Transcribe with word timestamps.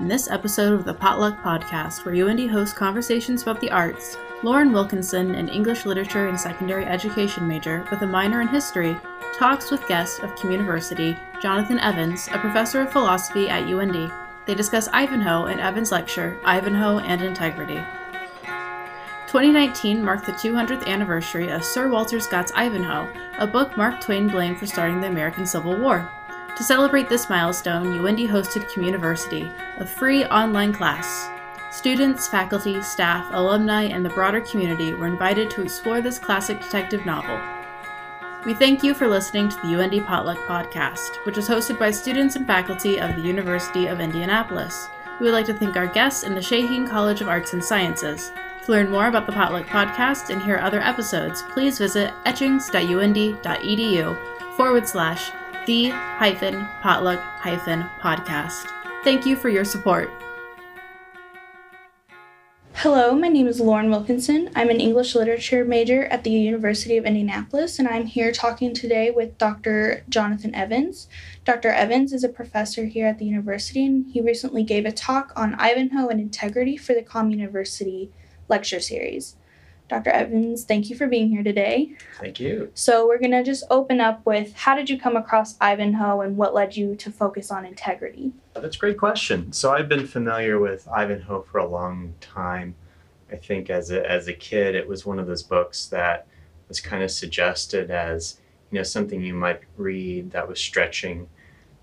In 0.00 0.08
this 0.08 0.28
episode 0.28 0.72
of 0.72 0.84
the 0.84 0.92
Potluck 0.92 1.40
Podcast, 1.40 2.04
where 2.04 2.16
UIndy 2.16 2.50
hosts 2.50 2.76
conversations 2.76 3.42
about 3.42 3.60
the 3.60 3.70
arts, 3.70 4.16
Lauren 4.42 4.72
Wilkinson, 4.72 5.36
an 5.36 5.48
English 5.48 5.86
literature 5.86 6.26
and 6.26 6.38
secondary 6.38 6.84
education 6.84 7.46
major 7.46 7.86
with 7.92 8.02
a 8.02 8.06
minor 8.06 8.40
in 8.40 8.48
history, 8.48 8.96
talks 9.38 9.70
with 9.70 9.86
guest 9.86 10.18
of 10.24 10.34
Communiversity, 10.34 11.16
Jonathan 11.40 11.78
Evans, 11.78 12.28
a 12.32 12.38
professor 12.38 12.80
of 12.80 12.90
philosophy 12.90 13.48
at 13.48 13.68
UIndy. 13.68 14.12
They 14.46 14.56
discuss 14.56 14.88
Ivanhoe 14.92 15.46
in 15.46 15.60
Evans' 15.60 15.92
lecture, 15.92 16.36
Ivanhoe 16.44 16.98
and 16.98 17.22
Integrity. 17.22 17.80
2019 19.28 20.04
marked 20.04 20.26
the 20.26 20.32
200th 20.32 20.88
anniversary 20.88 21.50
of 21.50 21.64
Sir 21.64 21.88
Walter 21.88 22.18
Scott's 22.18 22.52
Ivanhoe, 22.56 23.08
a 23.38 23.46
book 23.46 23.76
Mark 23.76 24.00
Twain 24.00 24.26
blamed 24.26 24.58
for 24.58 24.66
starting 24.66 25.00
the 25.00 25.06
American 25.06 25.46
Civil 25.46 25.76
War. 25.78 26.10
To 26.56 26.62
celebrate 26.62 27.08
this 27.08 27.28
milestone, 27.28 27.98
UIndy 27.98 28.28
hosted 28.28 28.70
Communiversity, 28.70 29.52
a 29.78 29.84
free 29.84 30.24
online 30.26 30.72
class. 30.72 31.28
Students, 31.72 32.28
faculty, 32.28 32.80
staff, 32.80 33.26
alumni, 33.32 33.82
and 33.84 34.04
the 34.04 34.10
broader 34.10 34.40
community 34.40 34.94
were 34.94 35.08
invited 35.08 35.50
to 35.50 35.62
explore 35.62 36.00
this 36.00 36.20
classic 36.20 36.60
detective 36.60 37.04
novel. 37.04 37.40
We 38.46 38.54
thank 38.54 38.84
you 38.84 38.94
for 38.94 39.08
listening 39.08 39.48
to 39.48 39.56
the 39.56 39.62
UIndy 39.62 40.06
Potluck 40.06 40.38
Podcast, 40.46 41.16
which 41.26 41.38
is 41.38 41.48
hosted 41.48 41.76
by 41.76 41.90
students 41.90 42.36
and 42.36 42.46
faculty 42.46 43.00
of 43.00 43.16
the 43.16 43.22
University 43.22 43.86
of 43.86 43.98
Indianapolis. 43.98 44.88
We 45.18 45.24
would 45.24 45.34
like 45.34 45.46
to 45.46 45.54
thank 45.54 45.76
our 45.76 45.88
guests 45.88 46.22
in 46.22 46.36
the 46.36 46.40
Shaheen 46.40 46.88
College 46.88 47.20
of 47.20 47.28
Arts 47.28 47.52
and 47.52 47.64
Sciences. 47.64 48.30
To 48.64 48.70
learn 48.70 48.92
more 48.92 49.08
about 49.08 49.26
the 49.26 49.32
Potluck 49.32 49.66
Podcast 49.66 50.30
and 50.30 50.40
hear 50.40 50.58
other 50.58 50.80
episodes, 50.80 51.42
please 51.50 51.78
visit 51.78 52.12
etchings.uindy.edu 52.26 54.56
forward 54.56 54.86
slash 54.86 55.32
the 55.66 55.88
hyphen 55.88 56.66
potluck 56.82 57.18
hyphen 57.18 57.82
podcast. 58.00 58.68
Thank 59.02 59.24
you 59.24 59.34
for 59.34 59.48
your 59.48 59.64
support. 59.64 60.10
Hello, 62.74 63.14
my 63.14 63.28
name 63.28 63.46
is 63.46 63.60
Lauren 63.60 63.88
Wilkinson. 63.88 64.50
I'm 64.54 64.68
an 64.68 64.78
English 64.78 65.14
literature 65.14 65.64
major 65.64 66.04
at 66.06 66.22
the 66.22 66.30
University 66.30 66.98
of 66.98 67.06
Indianapolis, 67.06 67.78
and 67.78 67.88
I'm 67.88 68.04
here 68.04 68.30
talking 68.30 68.74
today 68.74 69.10
with 69.10 69.38
Dr. 69.38 70.04
Jonathan 70.10 70.54
Evans. 70.54 71.08
Dr. 71.46 71.70
Evans 71.70 72.12
is 72.12 72.24
a 72.24 72.28
professor 72.28 72.84
here 72.84 73.06
at 73.06 73.18
the 73.18 73.24
university, 73.24 73.86
and 73.86 74.10
he 74.10 74.20
recently 74.20 74.64
gave 74.64 74.84
a 74.84 74.92
talk 74.92 75.32
on 75.34 75.54
Ivanhoe 75.54 76.08
and 76.08 76.20
integrity 76.20 76.76
for 76.76 76.92
the 76.92 77.02
Communiversity 77.02 78.10
lecture 78.50 78.80
series. 78.80 79.36
Dr. 79.88 80.10
Evans, 80.10 80.64
thank 80.64 80.88
you 80.88 80.96
for 80.96 81.06
being 81.06 81.28
here 81.28 81.42
today. 81.42 81.92
Thank 82.18 82.40
you. 82.40 82.70
So, 82.74 83.06
we're 83.06 83.18
going 83.18 83.32
to 83.32 83.42
just 83.42 83.64
open 83.70 84.00
up 84.00 84.24
with 84.24 84.54
how 84.54 84.74
did 84.74 84.88
you 84.88 84.98
come 84.98 85.16
across 85.16 85.56
Ivanhoe 85.60 86.20
and 86.20 86.36
what 86.36 86.54
led 86.54 86.76
you 86.76 86.96
to 86.96 87.10
focus 87.10 87.50
on 87.50 87.66
integrity? 87.66 88.32
That's 88.54 88.76
a 88.76 88.78
great 88.78 88.98
question. 88.98 89.52
So, 89.52 89.72
I've 89.72 89.88
been 89.88 90.06
familiar 90.06 90.58
with 90.58 90.88
Ivanhoe 90.88 91.42
for 91.42 91.58
a 91.58 91.66
long 91.66 92.14
time. 92.20 92.74
I 93.30 93.36
think 93.36 93.68
as 93.68 93.90
a, 93.90 94.08
as 94.10 94.28
a 94.28 94.32
kid, 94.32 94.74
it 94.74 94.88
was 94.88 95.04
one 95.04 95.18
of 95.18 95.26
those 95.26 95.42
books 95.42 95.86
that 95.86 96.26
was 96.68 96.80
kind 96.80 97.02
of 97.02 97.10
suggested 97.10 97.90
as 97.90 98.38
you 98.70 98.78
know 98.78 98.82
something 98.82 99.20
you 99.20 99.34
might 99.34 99.60
read 99.76 100.30
that 100.30 100.48
was 100.48 100.60
stretching. 100.60 101.28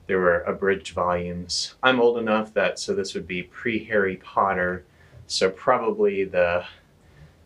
There 0.08 0.20
were 0.20 0.42
abridged 0.42 0.94
volumes. 0.94 1.76
I'm 1.84 2.02
old 2.02 2.18
enough 2.18 2.54
that 2.56 2.80
so 2.80 2.94
this 2.94 3.14
would 3.14 3.28
be 3.28 3.44
pre 3.44 3.84
Harry 3.86 4.18
Potter, 4.18 4.86
so 5.28 5.50
probably 5.50 6.24
the 6.24 6.66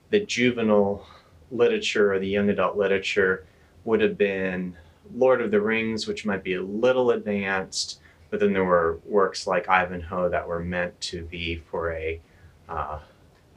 the 0.09 0.19
juvenile 0.19 1.05
literature 1.51 2.13
or 2.13 2.19
the 2.19 2.27
young 2.27 2.49
adult 2.49 2.77
literature 2.77 3.45
would 3.83 4.01
have 4.01 4.17
been 4.17 4.75
Lord 5.13 5.41
of 5.41 5.51
the 5.51 5.61
Rings, 5.61 6.07
which 6.07 6.25
might 6.25 6.43
be 6.43 6.55
a 6.55 6.61
little 6.61 7.11
advanced, 7.11 7.99
but 8.29 8.39
then 8.39 8.53
there 8.53 8.65
were 8.65 8.99
works 9.05 9.45
like 9.45 9.69
Ivanhoe 9.69 10.29
that 10.29 10.47
were 10.47 10.59
meant 10.59 10.99
to 11.01 11.23
be 11.25 11.57
for 11.69 11.91
a 11.91 12.19
uh, 12.67 12.99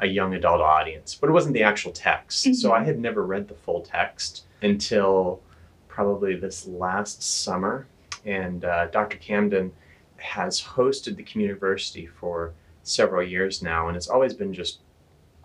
a 0.01 0.07
young 0.07 0.35
adult 0.35 0.61
audience, 0.61 1.17
but 1.21 1.29
it 1.29 1.33
wasn't 1.33 1.55
the 1.55 1.63
actual 1.63 1.91
text. 1.93 2.45
Mm-hmm. 2.45 2.55
So 2.55 2.73
I 2.73 2.85
had 2.85 2.99
never 2.99 3.25
read 3.25 3.49
the 3.49 3.55
full 3.55 3.81
text 3.81 4.45
until 4.63 5.41
probably 5.89 6.37
this 6.37 6.67
last 6.67 7.23
summer, 7.23 7.87
and 8.25 8.65
uh, 8.65 8.87
Dr. 8.87 9.17
Camden 9.17 9.73
has 10.19 10.63
hosted 10.63 11.17
the 11.17 11.25
Communiversity 11.25 12.09
for 12.09 12.53
several 12.83 13.23
years 13.23 13.63
now, 13.63 13.89
and 13.89 13.97
it's 13.97 14.09
always 14.09 14.35
been 14.35 14.53
just 14.53 14.81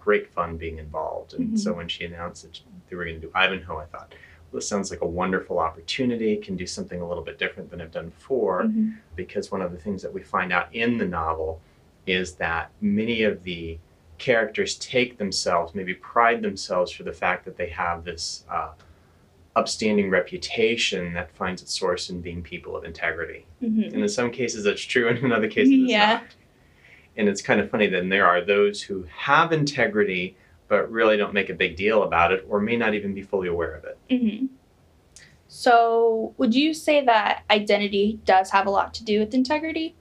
great 0.04 0.34
fun 0.34 0.58
being 0.58 0.80
involved. 0.80 1.34
And 1.34 1.48
mm-hmm. 1.48 1.56
so 1.56 1.74
when 1.74 1.88
she 1.88 2.06
announced 2.06 2.44
that 2.44 2.60
they 2.90 2.96
were 2.96 3.06
going 3.06 3.22
to 3.22 3.28
do 3.28 3.32
Ivanhoe, 3.34 3.78
I 3.78 3.86
thought, 3.86 4.14
well, 4.52 4.60
this 4.60 4.68
sounds 4.68 4.92
like 4.92 5.02
a 5.02 5.08
wonderful 5.08 5.60
opportunity. 5.60 6.36
Can 6.38 6.56
do 6.56 6.68
something 6.68 7.02
a 7.02 7.08
little 7.08 7.24
bit 7.24 7.40
different 7.40 7.70
than 7.70 7.82
I've 7.82 7.92
done 7.92 8.10
before. 8.10 8.64
Mm-hmm. 8.64 8.92
Because 9.16 9.52
one 9.52 9.62
of 9.62 9.72
the 9.72 9.78
things 9.78 10.02
that 10.02 10.14
we 10.14 10.22
find 10.22 10.52
out 10.52 10.68
in 10.74 10.98
the 10.98 11.06
novel 11.06 11.62
is 12.06 12.36
that 12.36 12.72
many 12.82 13.24
of 13.24 13.44
the 13.44 13.80
characters 14.18 14.76
take 14.76 15.18
themselves, 15.18 15.74
maybe 15.74 15.94
pride 15.94 16.42
themselves 16.42 16.92
for 16.92 17.04
the 17.04 17.14
fact 17.14 17.46
that 17.46 17.58
they 17.58 17.70
have 17.70 18.04
this 18.04 18.46
uh, 18.50 18.72
upstanding 19.56 20.10
reputation 20.10 21.14
that 21.14 21.32
finds 21.32 21.62
its 21.62 21.78
source 21.78 22.10
in 22.10 22.22
being 22.22 22.42
people 22.42 22.76
of 22.76 22.84
integrity. 22.84 23.46
Mm-hmm. 23.62 23.94
And 23.94 24.02
in 24.02 24.10
some 24.10 24.32
cases 24.32 24.64
that's 24.64 24.82
true, 24.82 25.10
and 25.10 25.18
in 25.20 25.32
other 25.32 25.48
cases 25.48 25.74
yeah. 25.74 26.22
it's 26.22 26.24
not. 26.24 26.43
And 27.18 27.30
it's 27.30 27.42
kind 27.42 27.60
of 27.60 27.70
funny 27.70 27.88
that 27.88 28.10
there 28.10 28.26
are 28.26 28.42
those 28.42 28.82
who 28.82 29.06
have 29.16 29.52
integrity 29.52 30.36
but 30.68 30.92
really 30.92 31.18
don't 31.18 31.34
make 31.34 31.50
a 31.50 31.54
big 31.54 31.76
deal 31.76 32.04
about 32.04 32.32
it 32.32 32.46
or 32.50 32.60
may 32.60 32.76
not 32.76 32.96
even 32.96 33.14
be 33.14 33.22
fully 33.22 33.48
aware 33.48 33.76
of 33.76 33.84
it. 33.84 33.98
Mm-hmm. 34.10 34.48
So, 35.48 36.34
would 36.38 36.56
you 36.56 36.74
say 36.74 37.06
that 37.06 37.44
identity 37.52 38.20
does 38.26 38.50
have 38.50 38.66
a 38.66 38.72
lot 38.72 38.92
to 38.96 39.04
do 39.04 39.20
with 39.20 39.36
integrity? 39.36 39.96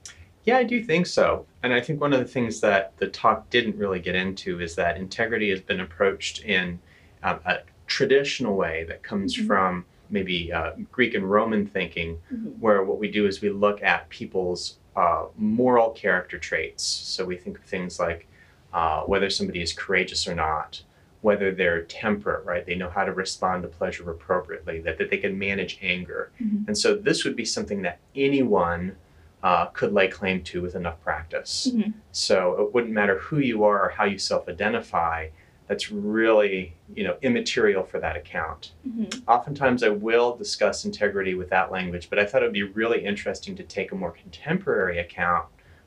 Yeah, 0.45 0.57
I 0.57 0.63
do 0.63 0.83
think 0.83 1.05
so. 1.05 1.45
And 1.61 1.73
I 1.73 1.79
think 1.79 2.01
one 2.01 2.11
of 2.11 2.19
the 2.19 2.25
things 2.25 2.59
that 2.61 2.97
the 2.97 3.07
talk 3.07 3.49
didn't 3.51 3.77
really 3.77 3.99
get 3.99 4.15
into 4.15 4.59
is 4.59 4.75
that 4.75 4.97
integrity 4.97 5.51
has 5.51 5.61
been 5.61 5.79
approached 5.79 6.41
in 6.41 6.79
um, 7.21 7.39
a 7.45 7.59
traditional 7.85 8.55
way 8.55 8.83
that 8.85 9.03
comes 9.03 9.35
mm-hmm. 9.35 9.45
from 9.45 9.85
maybe 10.09 10.51
uh, 10.51 10.71
Greek 10.91 11.13
and 11.13 11.29
Roman 11.29 11.67
thinking, 11.67 12.17
mm-hmm. 12.33 12.49
where 12.59 12.83
what 12.83 12.97
we 12.97 13.11
do 13.11 13.27
is 13.27 13.41
we 13.41 13.49
look 13.49 13.81
at 13.83 14.09
people's 14.09 14.79
uh, 14.95 15.25
moral 15.37 15.91
character 15.91 16.37
traits. 16.37 16.83
So 16.83 17.25
we 17.25 17.37
think 17.37 17.57
of 17.57 17.63
things 17.63 17.99
like 17.99 18.27
uh, 18.73 19.01
whether 19.01 19.29
somebody 19.29 19.61
is 19.61 19.73
courageous 19.73 20.27
or 20.27 20.35
not, 20.35 20.83
whether 21.21 21.53
they're 21.53 21.83
temperate, 21.83 22.45
right? 22.45 22.65
They 22.65 22.75
know 22.75 22.89
how 22.89 23.05
to 23.05 23.13
respond 23.13 23.63
to 23.63 23.69
pleasure 23.69 24.09
appropriately, 24.09 24.81
that, 24.81 24.97
that 24.97 25.09
they 25.09 25.17
can 25.17 25.37
manage 25.37 25.79
anger. 25.81 26.31
Mm-hmm. 26.41 26.65
And 26.67 26.77
so 26.77 26.95
this 26.95 27.23
would 27.23 27.35
be 27.35 27.45
something 27.45 27.81
that 27.83 27.99
anyone 28.15 28.95
uh, 29.43 29.65
could 29.67 29.93
lay 29.93 30.07
claim 30.07 30.41
to 30.43 30.61
with 30.61 30.75
enough 30.75 31.01
practice. 31.01 31.69
Mm-hmm. 31.71 31.91
So 32.11 32.61
it 32.61 32.73
wouldn't 32.73 32.93
matter 32.93 33.19
who 33.19 33.39
you 33.39 33.63
are 33.63 33.85
or 33.85 33.89
how 33.89 34.05
you 34.05 34.17
self 34.17 34.47
identify 34.47 35.29
that's 35.67 35.91
really 35.91 36.73
you 36.93 37.03
know 37.03 37.17
immaterial 37.21 37.83
for 37.83 37.99
that 37.99 38.15
account. 38.15 38.73
Mm-hmm. 38.87 39.29
Oftentimes, 39.29 39.83
I 39.83 39.89
will 39.89 40.35
discuss 40.35 40.85
integrity 40.85 41.35
with 41.35 41.49
that 41.49 41.71
language, 41.71 42.09
but 42.09 42.19
I 42.19 42.25
thought 42.25 42.43
it 42.43 42.45
would 42.45 42.53
be 42.53 42.63
really 42.63 43.05
interesting 43.05 43.55
to 43.55 43.63
take 43.63 43.91
a 43.91 43.95
more 43.95 44.11
contemporary 44.11 44.99
account, 44.99 45.45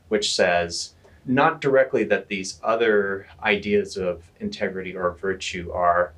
which 0.08 0.34
says 0.34 0.94
not 1.26 1.60
directly 1.60 2.04
that 2.04 2.28
these 2.28 2.60
other 2.62 3.26
ideas 3.42 3.96
of 3.96 4.22
integrity 4.40 4.94
or 4.94 5.12
virtue 5.12 5.72
are 5.72 6.12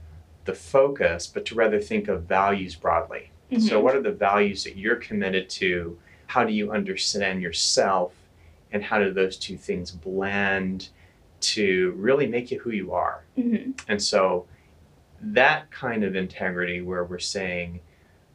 the 0.45 0.55
focus, 0.55 1.27
but 1.27 1.45
to 1.47 1.55
rather 1.55 1.81
think 1.81 2.09
of 2.09 2.25
values 2.25 2.75
broadly. 2.75 3.31
Mm-hmm. 3.51 3.67
So, 3.67 3.81
what 3.81 3.95
are 3.95 4.03
the 4.03 4.13
values 4.13 4.65
that 4.65 4.77
you're 4.77 4.97
committed 4.97 5.49
to? 5.51 5.99
How 6.27 6.45
do 6.45 6.53
you 6.53 6.73
understand 6.73 7.43
yourself? 7.43 8.13
And 8.71 8.83
how 8.83 8.99
do 8.99 9.13
those 9.13 9.39
two 9.39 9.57
things 9.57 9.91
blend? 9.91 10.91
To 11.41 11.93
really 11.97 12.27
make 12.27 12.51
you 12.51 12.59
who 12.59 12.71
you 12.71 12.93
are. 12.93 13.25
Mm-hmm. 13.37 13.73
And 13.89 14.03
so 14.03 14.47
that 15.21 15.71
kind 15.71 16.05
of 16.05 16.17
integrity, 16.17 16.81
where 16.81 17.05
we're 17.05 17.19
saying 17.19 17.81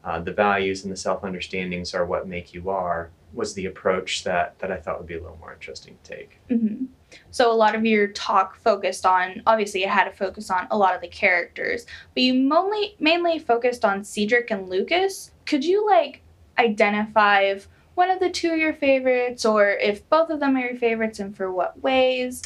uh, 0.04 0.20
the 0.20 0.34
values 0.34 0.84
and 0.84 0.92
the 0.92 0.98
self 0.98 1.24
understandings 1.24 1.94
are 1.94 2.06
what 2.06 2.28
make 2.28 2.54
you 2.54 2.70
are, 2.70 3.10
was 3.34 3.54
the 3.54 3.66
approach 3.66 4.24
that, 4.24 4.58
that 4.60 4.72
I 4.72 4.78
thought 4.78 5.00
would 5.00 5.08
be 5.08 5.16
a 5.16 5.22
little 5.22 5.38
more 5.38 5.54
interesting 5.54 5.98
to 6.04 6.16
take. 6.16 6.40
Mm-hmm. 6.50 6.86
So 7.32 7.52
a 7.52 7.54
lot 7.54 7.76
of 7.76 7.86
your 7.86 8.08
talk 8.08 8.56
focused 8.58 9.06
on 9.06 9.42
obviously 9.46 9.84
it 9.84 9.90
had 9.90 10.06
to 10.06 10.12
focus 10.12 10.50
on 10.50 10.68
a 10.72 10.78
lot 10.78 10.96
of 10.96 11.02
the 11.02 11.08
characters, 11.08 11.86
but 12.14 12.24
you 12.24 12.34
mainly 12.34 12.96
mainly 13.00 13.40
focused 13.40 13.86
on 13.86 14.04
Cedric 14.04 14.52
and 14.52 14.70
Lucas. 14.70 15.32
Could 15.46 15.64
you 15.66 15.86
like 15.86 16.22
identify 16.58 17.42
if 17.42 17.68
one 17.96 18.10
of 18.10 18.20
the 18.20 18.30
two 18.30 18.52
are 18.52 18.58
your 18.58 18.74
favorites 18.74 19.46
or 19.46 19.70
if 19.70 20.08
both 20.10 20.30
of 20.30 20.40
them 20.40 20.56
are 20.56 20.62
your 20.62 20.76
favorites 20.76 21.20
and 21.20 21.36
for 21.36 21.52
what 21.52 21.82
ways? 21.82 22.42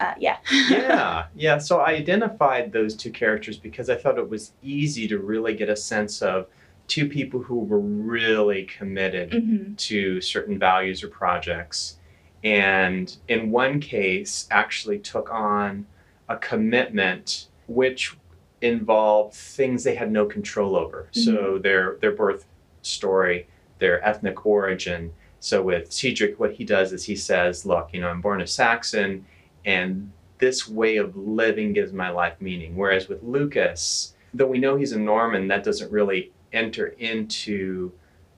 Uh, 0.00 0.14
yeah. 0.18 0.38
yeah, 0.70 1.26
yeah. 1.34 1.58
So 1.58 1.80
I 1.80 1.92
identified 1.92 2.72
those 2.72 2.94
two 2.94 3.10
characters 3.10 3.58
because 3.58 3.90
I 3.90 3.96
thought 3.96 4.18
it 4.18 4.28
was 4.28 4.52
easy 4.62 5.08
to 5.08 5.18
really 5.18 5.54
get 5.54 5.68
a 5.68 5.76
sense 5.76 6.22
of 6.22 6.46
two 6.86 7.08
people 7.08 7.42
who 7.42 7.60
were 7.60 7.80
really 7.80 8.64
committed 8.64 9.30
mm-hmm. 9.30 9.74
to 9.74 10.20
certain 10.20 10.58
values 10.58 11.02
or 11.02 11.08
projects. 11.08 11.96
And 12.44 13.14
in 13.28 13.50
one 13.50 13.80
case, 13.80 14.46
actually 14.50 15.00
took 15.00 15.32
on 15.32 15.86
a 16.28 16.36
commitment 16.36 17.48
which 17.66 18.16
involved 18.60 19.34
things 19.34 19.84
they 19.84 19.94
had 19.94 20.10
no 20.10 20.26
control 20.26 20.76
over. 20.76 21.08
Mm-hmm. 21.12 21.20
So 21.20 21.58
their 21.58 21.96
their 22.00 22.12
birth 22.12 22.46
story, 22.82 23.48
their 23.78 24.04
ethnic 24.04 24.46
origin, 24.46 25.12
So 25.40 25.62
with 25.62 25.92
Cedric, 25.92 26.40
what 26.40 26.52
he 26.52 26.64
does 26.64 26.92
is 26.92 27.04
he 27.04 27.16
says, 27.16 27.64
Look, 27.64 27.90
you 27.92 28.00
know, 28.00 28.08
I'm 28.08 28.20
born 28.20 28.40
a 28.40 28.46
Saxon, 28.46 29.24
and 29.68 30.10
this 30.38 30.66
way 30.68 30.96
of 30.96 31.14
living 31.16 31.72
gives 31.74 31.92
my 31.92 32.08
life 32.08 32.34
meaning. 32.40 32.74
Whereas 32.76 33.08
with 33.08 33.22
Lucas, 33.22 34.14
though 34.32 34.46
we 34.46 34.58
know 34.58 34.76
he's 34.76 34.92
a 34.92 34.98
Norman, 34.98 35.48
that 35.48 35.62
doesn't 35.64 35.92
really 35.92 36.32
enter 36.52 36.86
into 36.98 37.92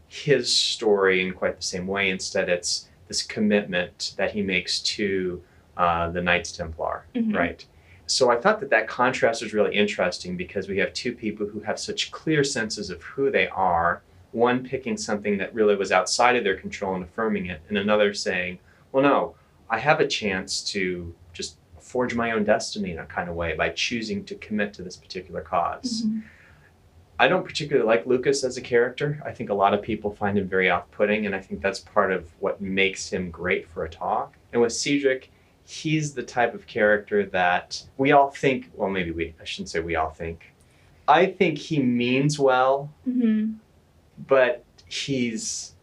his 0.09 0.53
story 0.55 1.21
in 1.25 1.33
quite 1.33 1.57
the 1.57 1.63
same 1.63 1.87
way. 1.87 2.11
Instead, 2.11 2.49
it's 2.49 2.89
this 3.07 3.23
commitment 3.23 4.15
that 4.17 4.33
he 4.33 4.43
makes 4.43 4.81
to 4.81 5.41
uh, 5.77 6.11
the 6.11 6.21
Knights 6.21 6.53
Templar, 6.53 7.05
Mhm. 7.15 7.35
right? 7.35 7.65
So 8.07 8.29
I 8.31 8.37
thought 8.37 8.59
that 8.61 8.71
that 8.71 8.89
contrast 8.89 9.41
was 9.43 9.55
really 9.55 9.75
interesting 9.75 10.37
because 10.37 10.69
we 10.69 10.79
have 10.79 10.93
two 10.93 11.13
people 11.15 11.47
who 11.47 11.61
have 11.61 11.79
such 11.79 12.11
clear 12.11 12.43
senses 12.43 12.91
of 12.91 13.01
who 13.03 13.31
they 13.31 13.47
are. 13.49 14.03
One 14.33 14.65
picking 14.65 14.97
something 14.97 15.39
that 15.39 15.55
really 15.55 15.77
was 15.77 15.93
outside 15.93 16.35
of 16.37 16.43
their 16.45 16.57
control 16.57 16.95
and 16.97 17.05
affirming 17.05 17.47
it, 17.47 17.61
and 17.69 17.79
another 17.79 18.13
saying, 18.15 18.59
"Well, 18.93 19.03
no, 19.05 19.35
I 19.71 19.79
have 19.79 20.01
a 20.01 20.07
chance 20.07 20.63
to 20.73 21.15
just 21.33 21.57
forge 21.79 22.15
my 22.15 22.33
own 22.33 22.45
destiny 22.45 22.91
in 22.91 22.99
a 22.99 23.07
kind 23.07 23.29
of 23.31 23.37
way 23.37 23.55
by 23.55 23.71
choosing 23.71 24.25
to 24.27 24.35
commit 24.35 24.75
to 24.75 24.83
this 24.83 24.97
particular 24.97 25.41
because 25.43 26.03
Mhm. 26.05 26.23
I 27.19 27.29
don't 27.29 27.45
particularly 27.45 27.87
like 27.87 28.07
Lucas 28.07 28.43
as 28.45 28.57
a 28.57 28.61
character. 28.63 29.23
I 29.25 29.33
think 29.33 29.51
a 29.51 29.55
lot 29.55 29.75
of 29.75 29.83
people 29.83 30.11
find 30.11 30.39
him 30.39 30.49
very 30.49 30.71
off 30.71 30.91
putting, 30.91 31.27
and 31.27 31.35
I 31.35 31.41
think 31.41 31.61
that's 31.63 31.79
part 31.79 32.13
of 32.13 32.31
what 32.41 32.61
makes 32.61 33.11
him 33.13 33.31
great 33.31 33.67
for 33.69 33.85
a 33.85 33.89
talk. 33.91 34.37
And 34.53 34.61
with 34.63 34.73
Cedric, 34.73 35.31
he's 35.65 36.15
the 36.15 36.23
type 36.23 36.55
of 36.55 36.67
character 36.67 37.27
that 37.27 37.83
we 37.99 38.13
all 38.13 38.31
think, 38.31 38.71
well, 38.75 38.89
maybe 38.91 39.11
we, 39.11 39.35
I 39.41 39.45
shouldn't 39.45 39.69
say 39.69 39.81
we 39.81 39.97
all 39.97 40.11
think. 40.11 40.53
I 41.07 41.27
think 41.27 41.59
he 41.59 41.81
means 41.83 42.39
well, 42.39 42.91
Mhm. 43.07 43.57
but 44.27 44.65
he's 44.87 45.75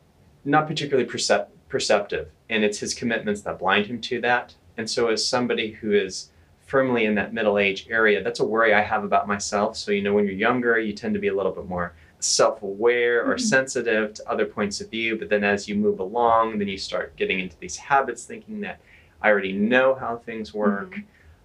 not 0.44 0.68
particularly 0.68 1.08
percep- 1.08 1.48
perceptive, 1.70 2.30
and 2.50 2.64
it's 2.64 2.80
his 2.80 2.94
commitments 2.94 3.42
that 3.42 3.60
blind 3.60 3.88
him 3.88 4.00
to 4.02 4.22
that. 4.22 4.56
And 4.78 4.90
so, 4.90 5.08
as 5.08 5.26
somebody 5.26 5.72
who 5.72 5.92
is 5.92 6.30
firmly 6.60 7.06
in 7.06 7.16
that 7.16 7.34
middle 7.34 7.58
age 7.58 7.88
area, 7.90 8.24
that's 8.24 8.40
a 8.42 8.46
worry 8.46 8.74
I 8.74 8.82
have 8.82 9.04
about 9.04 9.28
myself. 9.28 9.78
So, 9.78 9.92
you 9.92 10.02
know, 10.02 10.14
when 10.14 10.26
you're 10.26 10.34
younger, 10.34 10.78
you 10.78 10.94
tend 10.94 11.14
to 11.14 11.20
be 11.20 11.30
a 11.30 11.36
little 11.36 11.52
bit 11.52 11.68
more 11.68 11.94
self 12.20 12.62
aware 12.64 13.24
or 13.24 13.36
Mhm. 13.36 13.42
sensitive 13.42 14.14
to 14.16 14.30
other 14.30 14.46
points 14.46 14.82
of 14.82 14.90
view. 14.90 15.18
But 15.18 15.30
then 15.30 15.44
as 15.44 15.68
you 15.68 15.76
move 15.76 16.00
along, 16.00 16.58
then 16.60 16.68
you 16.68 16.78
start 16.78 17.16
getting 17.16 17.40
into 17.40 17.58
these 17.60 17.78
habits, 17.78 18.26
thinking 18.26 18.62
that 18.62 18.80
I 19.22 19.30
already 19.30 19.54
know 19.54 19.94
how 19.96 20.18
things 20.18 20.54
work. 20.54 21.00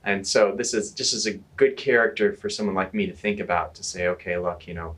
And 0.05 0.27
so 0.27 0.53
this 0.55 0.75
is 0.75 0.91
just 0.93 1.15
as 1.15 1.27
a 1.27 1.39
good 1.57 1.77
character 1.77 2.33
for 2.33 2.49
someone 2.49 2.75
like 2.75 2.93
me 2.93 3.07
to 3.07 3.13
think 3.13 3.39
about 3.39 3.75
to 3.77 3.85
say, 3.85 4.09
okay, 4.09 4.37
look, 4.37 4.67
you 4.67 4.75
know, 4.75 4.97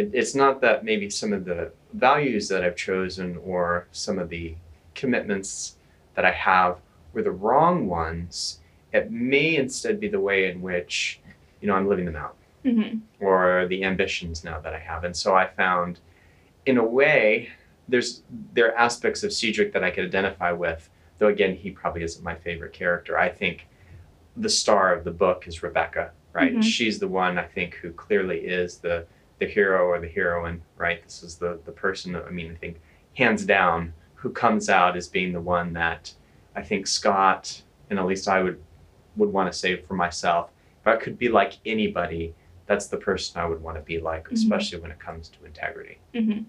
it, 0.00 0.10
it's 0.14 0.34
not 0.34 0.60
that 0.62 0.84
maybe 0.84 1.10
some 1.10 1.32
of 1.32 1.44
the 1.44 1.70
values 1.92 2.48
that 2.48 2.64
I've 2.64 2.76
chosen 2.76 3.36
or 3.44 3.86
some 3.92 4.18
of 4.18 4.28
the 4.28 4.54
commitments 4.94 5.76
that 6.14 6.24
I 6.24 6.30
have 6.32 6.78
were 7.12 7.22
the 7.22 7.30
wrong 7.30 7.86
ones. 7.86 8.60
It 8.92 9.10
may 9.10 9.56
instead 9.56 10.00
be 10.00 10.08
the 10.08 10.20
way 10.20 10.50
in 10.50 10.60
which, 10.62 11.20
you 11.60 11.68
know, 11.68 11.74
I'm 11.74 11.88
living 11.88 12.04
them 12.06 12.16
out 12.16 12.36
Mhm. 12.64 13.00
or 13.20 13.66
the 13.68 13.84
ambitions 13.84 14.44
now 14.44 14.60
that 14.60 14.74
I 14.74 14.78
have. 14.78 15.04
And 15.04 15.16
so 15.16 15.34
I 15.34 15.46
found, 15.46 15.98
in 16.66 16.76
a 16.78 16.84
way, 16.84 17.50
there's 17.88 18.22
there 18.54 18.68
are 18.72 18.76
aspects 18.78 19.22
of 19.24 19.32
Cedric 19.32 19.72
that 19.72 19.82
I 19.84 19.90
could 19.90 20.04
identify 20.04 20.52
with, 20.52 20.88
though 21.18 21.28
again, 21.28 21.54
he 21.54 21.70
probably 21.70 22.02
isn't 22.02 22.22
my 22.24 22.34
favorite 22.34 22.72
character. 22.72 23.18
I 23.18 23.28
think 23.28 23.66
the 24.36 24.48
star 24.48 24.92
of 24.94 25.04
the 25.04 25.10
book 25.10 25.48
is 25.48 25.62
Rebecca, 25.62 26.12
right? 26.32 26.54
Mhm. 26.54 26.62
She's 26.62 26.98
the 27.00 27.08
one 27.08 27.36
I 27.38 27.44
think 27.44 27.74
who 27.76 27.90
clearly 27.92 28.38
is 28.40 28.78
the 28.78 29.06
the 29.40 29.46
hero 29.46 29.86
or 29.88 29.98
the 29.98 30.08
heroine, 30.08 30.62
right? 30.76 31.02
This 31.02 31.22
is 31.24 31.36
the 31.36 31.58
the 31.64 31.72
person. 31.72 32.14
I 32.14 32.30
mean, 32.30 32.52
I 32.52 32.54
think 32.54 32.80
hands 33.16 33.44
down, 33.44 33.92
who 34.14 34.30
comes 34.30 34.68
out 34.68 34.96
as 34.96 35.08
being 35.08 35.32
the 35.32 35.40
one 35.40 35.72
that 35.72 36.12
I 36.54 36.62
think 36.62 36.86
Scott 36.86 37.62
and 37.88 37.98
at 37.98 38.06
least 38.06 38.28
I 38.28 38.42
would 38.42 38.62
would 39.16 39.32
want 39.32 39.50
to 39.52 39.58
say 39.58 39.76
for 39.82 39.94
myself. 39.94 40.50
If 40.82 40.86
I 40.86 40.96
could 40.96 41.18
be 41.18 41.28
like 41.28 41.54
anybody, 41.66 42.34
that's 42.66 42.86
the 42.86 42.96
person 42.98 43.40
I 43.40 43.46
would 43.46 43.60
want 43.60 43.76
to 43.76 43.82
be 43.82 43.98
like, 43.98 44.28
Mhm. 44.28 44.32
especially 44.34 44.78
when 44.80 44.90
it 44.90 44.98
comes 45.00 45.28
to 45.30 45.44
integrity. 45.44 45.98
Mhm. 46.14 46.44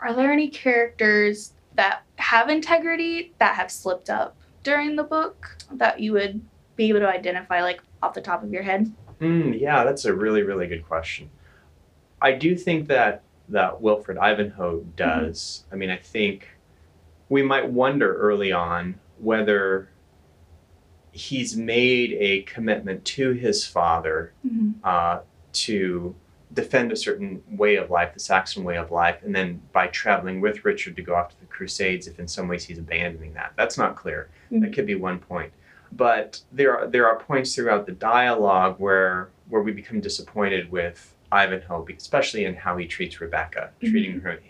Are 0.00 0.12
there 0.14 0.30
any 0.30 0.48
characters 0.48 1.54
that 1.74 2.02
have 2.16 2.48
integrity 2.48 3.34
that 3.38 3.56
have 3.56 3.70
slipped 3.70 4.08
up 4.10 4.36
during 4.62 4.94
the 4.96 5.02
book 5.02 5.56
that 5.72 5.98
you 6.00 6.12
would 6.12 6.40
be 6.76 6.88
able 6.90 7.00
to 7.00 7.08
identify, 7.08 7.60
like 7.62 7.80
off 8.02 8.14
the 8.14 8.20
top 8.20 8.42
of 8.44 8.52
your 8.52 8.62
head? 8.62 8.92
Mm, 9.20 9.58
yeah, 9.60 9.82
that's 9.84 10.04
a 10.04 10.14
really, 10.14 10.42
really 10.42 10.68
good 10.68 10.86
question. 10.86 11.28
I 12.20 12.32
do 12.32 12.56
think 12.56 12.88
that 12.88 13.22
that 13.50 13.80
Wilfred 13.80 14.18
Ivanhoe 14.18 14.80
does. 14.96 15.64
I 15.72 15.76
mean, 15.76 15.88
I 15.90 15.96
think 15.96 16.48
we 17.28 17.42
might 17.42 17.68
wonder 17.70 18.14
early 18.16 18.52
on 18.52 18.98
whether 19.18 19.88
he's 21.12 21.56
made 21.56 22.12
a 22.18 22.42
commitment 22.42 23.04
to 23.04 23.32
his 23.32 23.66
father 23.66 24.32
Mm-hmm. 24.46 24.70
uh, 24.84 25.20
to 25.52 26.14
defend 26.52 26.92
a 26.92 26.96
certain 26.96 27.42
way 27.50 27.76
of 27.76 27.90
life, 27.90 28.12
the 28.14 28.20
Saxon 28.20 28.64
way 28.64 28.76
of 28.76 28.90
life, 28.90 29.22
and 29.24 29.34
then 29.34 29.60
by 29.72 29.86
traveling 29.88 30.40
with 30.40 30.64
Richard 30.64 30.94
to 30.96 31.02
go 31.02 31.14
off 31.14 31.30
to 31.30 31.40
the 31.40 31.46
Crusades, 31.46 32.06
if 32.06 32.18
in 32.20 32.28
some 32.28 32.48
ways 32.48 32.64
he's 32.64 32.78
abandoning 32.78 33.32
that. 33.34 33.52
That's 33.56 33.76
not 33.78 33.96
clear. 33.96 34.28
That 34.50 34.60
Mhm. 34.70 34.74
could 34.74 34.86
be 34.86 34.94
one 34.94 35.18
point. 35.18 35.52
But 35.90 36.42
there 36.52 36.76
are 36.78 36.86
there 36.86 37.06
are 37.06 37.18
points 37.18 37.54
throughout 37.54 37.86
the 37.86 37.92
dialogue 37.92 38.76
where 38.78 39.28
where 39.48 39.62
we 39.62 39.72
become 39.72 40.00
disappointed 40.00 40.70
with 40.70 41.14
Ivanhoe, 41.32 41.86
especially 41.96 42.44
in 42.44 42.54
how 42.56 42.76
he 42.76 42.86
treats 42.86 43.20
Rebecca, 43.20 43.70
Mhm. 43.82 43.90
treating 43.90 44.20
her 44.20 44.40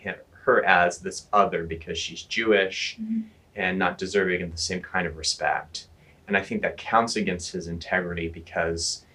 her 0.45 0.63
as 0.65 0.99
this 0.99 1.27
other 1.31 1.63
because 1.63 1.97
she's 1.97 2.23
Jewish 2.23 2.97
Mhm. 2.99 3.25
and 3.55 3.77
not 3.77 3.97
deserving 3.99 4.41
of 4.41 4.51
the 4.51 4.57
same 4.57 4.81
kind 4.81 5.05
of 5.05 5.15
respect. 5.17 5.87
And 6.27 6.35
I 6.35 6.41
think 6.41 6.61
that 6.63 6.77
counts 6.77 7.15
against 7.15 7.51
his 7.51 7.67
integrity 7.67 8.29
because 8.29 9.05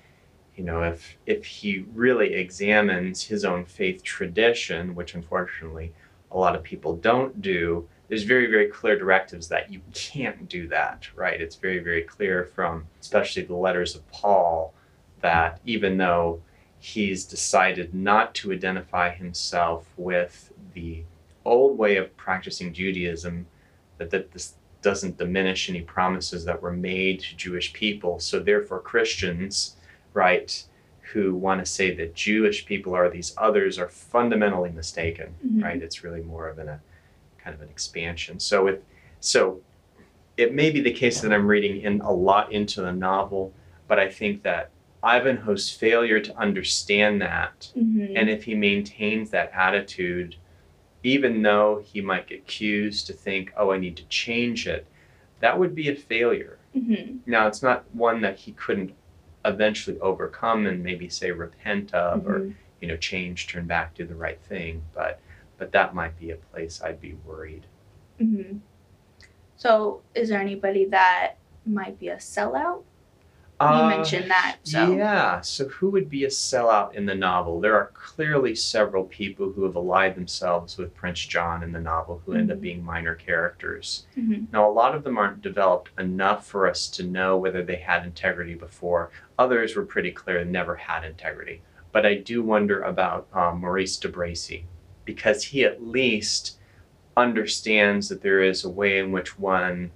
you 0.57 0.63
know 0.63 0.83
if 0.85 1.17
if 1.27 1.45
he 1.45 1.85
really 1.93 2.35
examines 2.35 3.25
his 3.25 3.45
own 3.45 3.65
faith 3.65 4.05
tradition 4.05 4.95
which 4.95 5.15
unfortunately 5.17 5.93
a 6.31 6.39
lot 6.39 6.55
of 6.55 6.63
people 6.63 6.95
don't 6.95 7.43
do 7.43 7.89
there's 8.09 8.23
very 8.23 8.47
very 8.47 8.69
clear 8.69 8.97
directives 8.97 9.49
that 9.49 9.73
you 9.73 9.81
can't 9.93 10.49
do 10.49 10.69
that 10.69 11.09
right 11.17 11.41
it's 11.41 11.57
very 11.57 11.81
very 11.81 12.03
clear 12.03 12.45
from 12.55 12.87
especially 13.01 13.43
the 13.43 13.55
letters 13.57 13.97
of 13.97 14.09
paul 14.13 14.73
that 15.23 15.59
even 15.65 15.97
though 15.97 16.41
he's 16.85 17.25
decided 17.25 17.95
not 17.95 18.35
to 18.35 18.53
identify 18.53 19.09
himself 19.11 19.87
with 19.97 20.53
the 20.75 21.03
old 21.45 21.79
way 21.79 21.97
of 21.97 22.15
practicing 22.17 22.73
judaism 22.73 23.47
that, 23.99 24.11
that 24.11 24.31
this 24.33 24.55
doesn't 24.83 25.17
diminish 25.17 25.71
any 25.71 25.81
promises 25.81 26.45
that 26.45 26.61
were 26.61 26.73
made 26.73 27.21
to 27.21 27.35
jewish 27.37 27.73
people 27.73 28.21
so 28.21 28.39
therefore 28.39 28.81
christians 28.81 29.77
right, 30.15 30.65
who 31.13 31.35
want 31.35 31.61
to 31.61 31.67
say 31.71 31.95
that 31.95 32.15
Jewish 32.15 32.65
people 32.67 32.95
are 32.95 33.11
these 33.11 33.35
others 33.37 33.79
are 33.79 33.89
fundamentally 33.89 34.71
mistaken, 34.71 35.35
Mhm. 35.45 35.63
right? 35.63 35.83
It's 35.83 36.03
really 36.05 36.23
more 36.23 36.49
of 36.49 36.59
an, 36.61 36.69
a 36.69 36.81
kind 37.43 37.53
of 37.55 37.61
an 37.61 37.69
expansion. 37.69 38.39
So 38.41 38.69
it, 38.69 38.83
so 39.21 39.61
it 40.37 40.55
may 40.55 40.71
be 40.71 40.81
the 40.81 40.93
case 40.93 41.21
that 41.21 41.33
I'm 41.33 41.47
reading 41.49 41.81
in 41.81 42.01
a 42.01 42.13
lot 42.13 42.53
into 42.53 42.81
the 42.81 42.93
novel, 42.93 43.53
but 43.89 43.99
I 43.99 44.09
think 44.09 44.45
that 44.45 44.71
Ivanhoe's 45.05 45.71
failure 45.71 46.21
to 46.21 46.37
understand 46.37 47.21
that, 47.21 47.73
Mhm. 47.77 48.15
and 48.17 48.31
if 48.31 48.45
he 48.45 48.55
maintains 48.55 49.31
that 49.31 49.51
attitude, 49.53 50.37
even 51.03 51.43
though 51.43 51.83
he 51.85 52.01
might 52.01 52.27
get 52.27 52.47
cues 52.47 53.05
to 53.05 53.13
think, 53.13 53.53
oh, 53.57 53.71
I 53.73 53.79
need 53.79 53.97
to 53.99 54.07
change 54.09 54.67
it, 54.67 54.87
that 55.41 55.59
would 55.59 55.75
be 55.75 55.89
a 55.91 55.95
failure. 55.95 56.59
Mhm. 56.75 57.19
Now, 57.27 57.47
it's 57.47 57.63
not 57.63 57.85
one 57.95 58.23
that 58.23 58.39
he 58.39 58.53
couldn't 58.53 58.95
eventually 59.45 60.01
overcome 60.01 60.67
and 60.67 60.83
maybe 60.83 61.09
say 61.11 61.31
repent 61.31 61.93
of 61.93 62.27
or 62.27 62.41
Mhm. 62.41 62.55
you 62.81 62.89
know 62.89 62.97
change, 62.97 63.47
turn 63.47 63.67
back, 63.67 63.95
do 63.95 64.07
the 64.07 64.15
right 64.15 64.41
thing. 64.41 64.83
But 64.95 65.21
but 65.59 65.71
that 65.73 65.95
might 65.95 66.19
be 66.19 66.31
a 66.31 66.37
place 66.37 66.83
I'd 66.83 67.01
be 67.01 67.15
worried. 67.27 67.67
Mhm. 68.21 68.61
So, 69.57 70.03
is 70.15 70.29
there 70.31 70.41
anybody 70.41 70.85
that 70.87 71.37
might 71.65 71.99
be 71.99 72.09
a 72.09 72.17
sellout? 72.17 72.83
You 73.61 73.67
Uh, 73.69 73.89
mentioned 73.89 74.31
that, 74.31 74.57
so 74.65 74.93
Yeah. 74.93 75.41
So 75.41 75.69
who 75.69 75.89
would 75.91 76.11
be 76.11 76.25
a 76.25 76.29
sellout 76.29 76.95
in 76.95 77.07
the 77.07 77.15
novel? 77.15 77.61
There 77.61 77.77
are 77.77 77.93
clearly 77.95 78.55
several 78.57 79.05
people 79.05 79.53
who 79.53 79.63
have 79.63 79.77
allied 79.77 80.17
themselves 80.17 80.77
with 80.77 80.93
Prince 80.95 81.25
John 81.25 81.63
in 81.63 81.71
the 81.71 81.81
novel 81.81 82.21
who 82.27 82.33
end 82.35 82.51
up 82.51 82.59
Mhm. 82.59 82.63
being 82.63 82.85
minor 82.85 83.15
characters. 83.15 84.07
Mhm. 84.17 84.49
Now, 84.53 84.69
a 84.69 84.73
lot 84.73 84.97
of 84.97 85.05
them 85.05 85.17
aren't 85.17 85.41
developed 85.41 85.91
enough 85.99 86.45
for 86.47 86.67
us 86.69 86.89
to 86.89 87.05
know 87.05 87.37
whether 87.39 87.63
they 87.63 87.77
had 87.77 88.05
integrity 88.05 88.55
before. 88.55 89.11
Others 89.39 89.77
were 89.77 89.85
pretty 89.87 90.11
clear 90.11 90.45
never 90.45 90.75
had 90.75 91.05
integrity. 91.05 91.63
But 91.93 92.05
I 92.05 92.15
do 92.17 92.43
wonder 92.43 92.83
about 92.83 93.29
um, 93.33 93.61
Maurice 93.61 93.97
de 93.99 94.09
Bracy 94.09 94.67
because 95.05 95.45
he 95.45 95.65
at 95.65 95.81
least 95.81 96.59
understands 97.17 98.09
that 98.09 98.23
there 98.23 98.41
is 98.43 98.65
a 98.65 98.69
way 98.69 98.99
in 98.99 99.13
which 99.13 99.39
one 99.39 99.93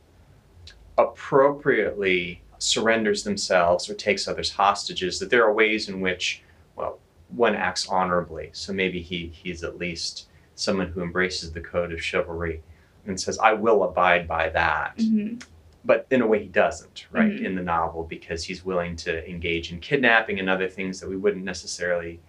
appropriately 0.96 2.42
surrenders 2.58 3.22
themselves 3.24 3.88
or 3.88 3.94
takes 3.94 4.26
others 4.28 4.50
hostages, 4.52 5.18
that 5.18 5.30
there 5.30 5.44
are 5.44 5.52
ways 5.52 5.88
in 5.88 6.00
which, 6.00 6.42
well, 6.76 6.98
one 7.28 7.54
acts 7.54 7.88
honorably. 7.88 8.50
So 8.52 8.72
maybe 8.72 9.00
he, 9.02 9.28
he's 9.28 9.62
at 9.64 9.78
least 9.78 10.26
someone 10.54 10.88
who 10.88 11.02
embraces 11.02 11.52
the 11.52 11.60
code 11.60 11.92
of 11.92 12.02
chivalry. 12.02 12.62
and 13.06 13.18
says, 13.18 13.38
I 13.38 13.54
will 13.54 13.84
abide 13.84 14.28
by 14.28 14.50
that. 14.50 14.98
Mhm. 14.98 15.42
But 15.82 16.06
in 16.10 16.20
a 16.20 16.26
way, 16.26 16.40
he 16.42 16.48
doesn't, 16.48 17.06
right, 17.10 17.30
Mhm. 17.32 17.42
in 17.44 17.54
the 17.54 17.62
novel, 17.62 18.02
because 18.04 18.44
he's 18.44 18.62
willing 18.66 18.96
to 18.96 19.26
engage 19.26 19.72
in 19.72 19.80
kidnapping 19.80 20.38
and 20.38 20.50
other 20.50 20.68
things 20.68 21.00
that 21.00 21.08
we 21.08 21.16
wouldn't 21.16 21.42
necessarily 21.44 22.20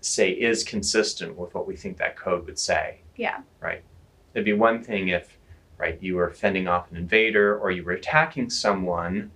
say 0.00 0.30
is 0.30 0.64
consistent 0.64 1.36
with 1.36 1.54
what 1.54 1.68
we 1.68 1.76
think 1.76 1.98
that 1.98 2.16
code 2.16 2.46
would 2.46 2.58
say. 2.58 2.98
Yeah. 3.14 3.42
Right. 3.60 3.82
It'd 4.34 4.44
be 4.44 4.54
one 4.54 4.82
thing 4.82 5.08
if, 5.08 5.35
right, 5.78 5.98
you 6.02 6.16
were 6.16 6.30
fending 6.30 6.66
off 6.68 6.90
an 6.90 6.96
invader 6.96 7.58
or 7.58 7.70
you 7.70 7.82
were 7.84 7.92
attacking 7.92 8.48
someone, 8.50 9.30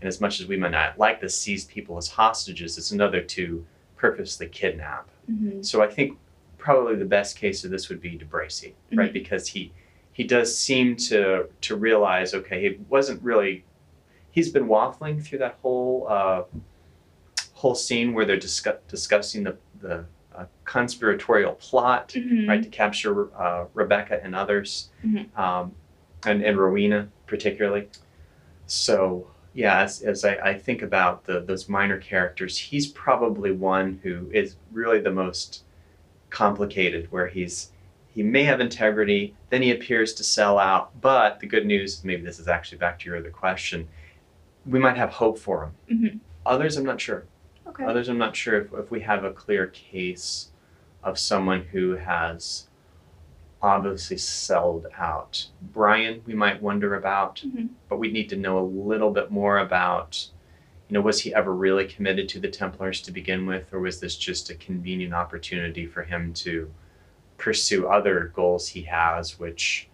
and 0.00 0.08
as 0.08 0.20
much 0.20 0.40
as 0.40 0.46
we 0.46 0.56
might 0.56 0.72
not 0.72 0.98
like 0.98 1.20
to 1.20 1.28
seize 1.28 1.64
people 1.64 1.96
as 1.96 2.08
hostages, 2.08 2.76
it's 2.78 2.90
another 2.90 3.20
to 3.22 3.64
purposely 3.96 4.46
kidnap. 4.48 5.08
Mhm. 5.30 5.64
So 5.64 5.82
I 5.82 5.86
think 5.88 6.18
probably 6.58 6.96
the 6.96 7.04
best 7.06 7.38
case 7.38 7.64
of 7.64 7.70
this 7.70 7.88
would 7.88 8.00
be 8.00 8.16
De 8.16 8.24
Bracy, 8.24 8.74
right? 8.92 9.10
Mhm. 9.10 9.12
Because 9.14 9.48
he 9.48 9.72
he 10.12 10.24
does 10.24 10.56
seem 10.56 10.96
to 10.96 11.46
to 11.62 11.76
realize, 11.76 12.34
okay, 12.34 12.60
he 12.62 12.78
wasn't 12.88 13.22
really. 13.22 13.64
He's 14.30 14.50
been 14.50 14.66
waffling 14.66 15.22
through 15.24 15.38
that 15.38 15.56
whole 15.62 16.06
uh, 16.08 16.42
whole 17.54 17.74
scene 17.74 18.12
where 18.12 18.24
they're 18.26 18.36
discuss, 18.36 18.76
discussing 18.88 19.44
the 19.44 19.56
the 19.80 20.04
uh, 20.34 20.44
conspiratorial 20.64 21.54
plot, 21.54 22.10
Mhm. 22.10 22.46
right, 22.48 22.62
to 22.62 22.68
capture 22.68 23.34
uh, 23.34 23.64
Rebecca 23.72 24.22
and 24.22 24.34
others, 24.34 24.90
Mhm. 25.02 25.34
um, 25.38 25.74
and 26.26 26.42
and 26.42 26.58
Rowena 26.58 27.08
particularly. 27.26 27.88
So 28.66 29.28
yeah, 29.54 29.80
as, 29.82 30.02
as 30.02 30.24
I, 30.24 30.34
I 30.34 30.54
think 30.58 30.82
about 30.82 31.24
the 31.24 31.40
those 31.40 31.68
minor 31.68 31.98
characters, 31.98 32.58
he's 32.58 32.86
probably 32.88 33.52
one 33.52 34.00
who 34.02 34.28
is 34.32 34.56
really 34.72 35.00
the 35.00 35.10
most 35.10 35.62
complicated, 36.30 37.10
where 37.10 37.26
he's 37.28 37.72
he 38.08 38.22
may 38.22 38.44
have 38.44 38.60
integrity, 38.60 39.34
then 39.50 39.62
he 39.62 39.70
appears 39.72 40.14
to 40.14 40.24
sell 40.24 40.58
out. 40.58 40.98
But 41.00 41.40
the 41.40 41.46
good 41.46 41.66
news, 41.66 42.02
maybe 42.02 42.22
this 42.22 42.38
is 42.38 42.48
actually 42.48 42.78
back 42.78 42.98
to 43.00 43.06
your 43.06 43.18
other 43.18 43.30
question, 43.30 43.88
we 44.64 44.78
might 44.78 44.96
have 44.96 45.10
hope 45.10 45.38
for 45.38 45.64
him. 45.64 45.98
Mhm. 45.98 46.20
Others, 46.46 46.76
I'm 46.76 46.84
not 46.84 47.00
sure. 47.00 47.24
Okay. 47.66 47.84
Others, 47.84 48.08
I'm 48.08 48.18
not 48.18 48.34
sure 48.36 48.60
if, 48.60 48.72
if 48.72 48.90
we 48.90 49.00
have 49.00 49.24
a 49.24 49.32
clear 49.32 49.66
case 49.66 50.48
of 51.02 51.18
someone 51.18 51.62
who 51.72 51.96
has 51.96 52.68
obviously 53.66 54.16
sold 54.16 54.86
out. 54.96 55.46
Brian, 55.60 56.22
we 56.24 56.34
might 56.34 56.62
wonder 56.62 56.94
about, 56.94 57.42
Mhm. 57.44 57.70
but 57.88 57.98
we 57.98 58.10
need 58.10 58.28
to 58.30 58.36
know 58.36 58.58
a 58.58 58.64
little 58.64 59.10
bit 59.10 59.30
more 59.30 59.58
about, 59.58 60.28
you 60.88 60.94
know, 60.94 61.00
was 61.00 61.20
he 61.20 61.34
ever 61.34 61.52
really 61.52 61.86
committed 61.86 62.28
to 62.30 62.40
the 62.40 62.48
Templars 62.48 63.00
to 63.02 63.12
begin 63.12 63.44
with, 63.46 63.72
or 63.72 63.80
was 63.80 64.00
this 64.00 64.16
just 64.16 64.50
a 64.50 64.54
convenient 64.54 65.12
opportunity 65.12 65.86
for 65.86 66.02
him 66.04 66.32
to 66.34 66.72
pursue 67.38 67.86
other 67.86 68.32
goals 68.34 68.68
he 68.68 68.82
has, 68.82 69.38
which 69.38 69.88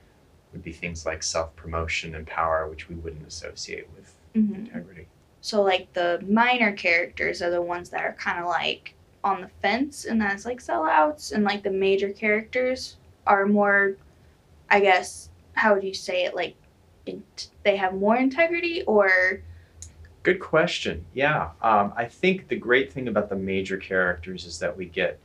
would 0.53 0.63
be 0.63 0.73
things 0.73 1.07
like 1.07 1.23
self 1.23 1.57
promotion 1.57 2.15
and 2.15 2.27
power, 2.27 2.69
which 2.69 2.89
we 2.89 2.95
wouldn't 2.95 3.27
associate 3.27 3.89
with 3.97 4.15
Mhm. 4.35 4.55
integrity. 4.55 5.09
So 5.41 5.63
like 5.63 5.93
the 5.95 6.23
minor 6.29 6.73
characters 6.73 7.43
are 7.43 7.51
the 7.51 7.63
ones 7.63 7.91
that 7.91 8.03
are 8.05 8.13
kind 8.13 8.39
of 8.39 8.47
like 8.47 8.95
on 9.25 9.41
the 9.41 9.49
fence 9.49 10.05
and 10.05 10.21
that's 10.21 10.45
like 10.45 10.61
sellouts 10.61 11.33
and 11.33 11.43
like 11.45 11.63
the 11.63 11.71
major 11.71 12.11
characters 12.13 12.97
are 13.27 13.47
more 13.47 13.97
I 14.71 14.81
guess 14.81 15.31
how 15.55 15.75
would 15.75 15.85
you 15.85 15.95
say 15.95 16.25
it 16.25 16.35
like 16.35 16.55
in, 17.07 17.23
they 17.63 17.77
have 17.77 17.95
more 17.95 18.17
integrity 18.17 18.83
or 18.83 19.43
Good 20.23 20.39
question. 20.39 21.05
Yeah. 21.15 21.51
Um, 21.63 21.93
I 21.97 22.05
think 22.05 22.47
the 22.47 22.55
great 22.57 22.93
thing 22.93 23.09
about 23.09 23.29
the 23.29 23.35
major 23.35 23.77
characters 23.77 24.45
is 24.47 24.61
that 24.61 24.77
we 24.77 24.87
get 24.87 25.19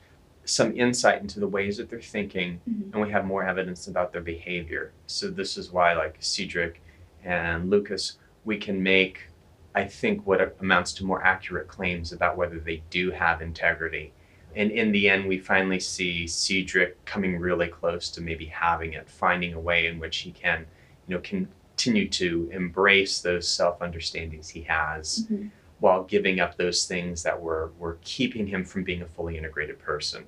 some 0.45 0.75
insight 0.75 1.21
into 1.21 1.39
the 1.39 1.47
ways 1.47 1.77
that 1.77 1.87
they're 1.89 2.01
thinking 2.01 2.59
Mhm. 2.67 2.93
and 2.93 3.01
we 3.03 3.11
have 3.11 3.23
more 3.25 3.43
evidence 3.43 3.87
about 3.87 4.11
their 4.11 4.21
behavior. 4.23 4.91
So, 5.05 5.29
this 5.29 5.55
is 5.57 5.71
why, 5.71 5.93
like 5.93 6.15
Cedric 6.19 6.81
and 7.23 7.69
Lucas, 7.69 8.17
we 8.43 8.57
can 8.57 8.81
make, 8.81 9.27
I 9.75 9.85
think, 9.85 10.25
what 10.25 10.55
amounts 10.59 10.93
to 10.93 11.05
more 11.05 11.23
accurate 11.23 11.67
claims 11.67 12.11
about 12.11 12.35
whether 12.37 12.57
they 12.59 12.81
do 12.89 13.11
have 13.11 13.41
integrity. 13.41 14.13
And 14.57 14.71
in 14.71 14.91
the 14.91 15.07
end, 15.07 15.27
we 15.27 15.37
finally 15.37 15.79
see 15.79 16.25
Cedric 16.25 17.05
coming 17.05 17.37
really 17.37 17.67
close 17.67 18.09
to 18.09 18.21
maybe 18.21 18.47
having 18.47 18.93
it, 18.93 19.07
finding 19.07 19.53
a 19.53 19.59
way 19.59 19.85
in 19.85 19.99
which 19.99 20.17
he 20.17 20.31
can, 20.31 20.65
you 21.07 21.13
know, 21.15 21.21
continue 21.21 22.09
to 22.09 22.49
embrace 22.51 23.21
those 23.21 23.47
self 23.47 23.79
understandings 23.83 24.49
he 24.49 24.61
has 24.63 25.27
Mhm. 25.29 25.51
while 25.79 26.03
giving 26.05 26.39
up 26.39 26.57
those 26.57 26.85
things 26.85 27.21
that 27.21 27.39
were, 27.39 27.69
were 27.77 27.99
keeping 28.01 28.47
him 28.47 28.65
from 28.65 28.83
being 28.83 29.03
a 29.03 29.05
fully 29.05 29.37
integrated 29.37 29.77
person. 29.77 30.25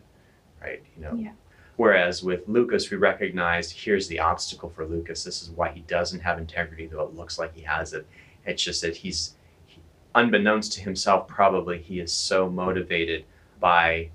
Right? 0.61 0.83
You 0.95 1.01
know. 1.01 1.15
Yeah. 1.15 1.31
Whereas 1.77 2.21
with 2.21 2.47
Lucas, 2.47 2.91
we 2.91 2.97
recognized 2.97 3.71
here's 3.71 4.07
the 4.09 4.19
obstacle 4.19 4.69
for 4.69 4.85
Lucas. 4.85 5.23
This 5.23 5.41
is 5.41 5.49
why 5.49 5.71
he 5.71 5.79
doesn't 5.81 6.19
have 6.19 6.37
integrity, 6.37 6.85
though 6.85 7.01
it 7.03 7.15
looks 7.15 7.39
like 7.39 7.55
he 7.55 7.61
has 7.61 7.93
it. 7.93 8.05
It's 8.45 8.61
just 8.61 8.83
that 8.83 8.97
he's, 8.97 9.35
he, 9.65 9.81
unbeknownst 10.13 10.73
to 10.73 10.81
himself, 10.81 11.27
probably 11.27 11.79
he 11.81 11.99
is 11.99 12.11
so 12.11 12.47
motivated 12.47 13.25
by 13.59 14.09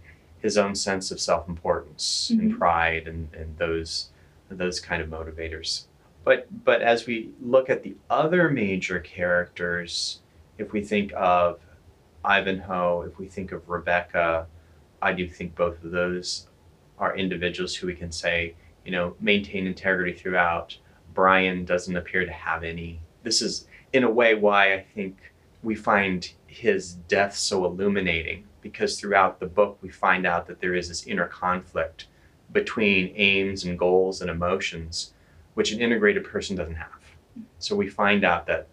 his 0.44 0.58
own 0.58 0.74
sense 0.74 1.10
of 1.10 1.18
self 1.18 1.48
importance 1.48 2.28
and 2.28 2.42
mm-hmm. 2.42 2.58
pride 2.58 3.08
and, 3.08 3.32
and 3.32 3.56
those 3.56 4.10
those 4.50 4.78
kind 4.78 5.00
of 5.00 5.08
motivators. 5.08 5.86
But 6.22 6.46
but 6.64 6.82
as 6.82 7.06
we 7.06 7.30
look 7.40 7.70
at 7.70 7.82
the 7.82 7.96
other 8.10 8.50
major 8.50 9.00
characters, 9.00 10.20
if 10.58 10.70
we 10.70 10.82
think 10.82 11.14
of 11.16 11.60
Ivanhoe, 12.26 13.02
if 13.02 13.18
we 13.18 13.26
think 13.26 13.52
of 13.52 13.66
Rebecca, 13.70 14.46
I 15.00 15.14
do 15.14 15.26
think 15.26 15.54
both 15.54 15.82
of 15.82 15.90
those 15.90 16.46
are 16.98 17.16
individuals 17.16 17.74
who 17.74 17.86
we 17.86 17.94
can 17.94 18.12
say, 18.12 18.54
you 18.84 18.92
know, 18.92 19.16
maintain 19.20 19.66
integrity 19.66 20.12
throughout. 20.12 20.76
Brian 21.14 21.64
doesn't 21.64 21.96
appear 21.96 22.26
to 22.26 22.32
have 22.32 22.64
any. 22.64 23.00
This 23.22 23.40
is, 23.40 23.66
in 23.94 24.04
a 24.04 24.10
way, 24.10 24.34
why 24.34 24.74
I 24.74 24.84
think 24.94 25.16
we 25.62 25.74
find 25.74 26.30
his 26.46 26.94
death 27.08 27.34
so 27.34 27.64
illuminating 27.64 28.44
because 28.64 28.99
throughout 28.99 29.38
the 29.38 29.47
book 29.47 29.78
we 29.83 29.90
find 29.90 30.26
out 30.26 30.47
that 30.47 30.59
there 30.59 30.75
is 30.75 30.88
this 30.88 31.06
inner 31.06 31.26
conflict 31.26 32.06
between 32.50 33.12
aims 33.14 33.64
and 33.64 33.78
goals 33.78 34.23
and 34.23 34.30
emotions, 34.30 35.12
which 35.52 35.71
an 35.71 35.80
integrated 35.80 36.25
person 36.25 36.56
doesn't 36.56 36.75
have. 36.76 36.88
So 37.59 37.76
we 37.76 37.88
find 37.88 38.25
out 38.25 38.47
that, 38.47 38.66